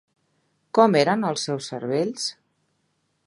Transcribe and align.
Com 0.77 0.97
eren 1.01 1.27
els 1.31 1.45
seus 1.49 1.69
cervells? 1.73 2.25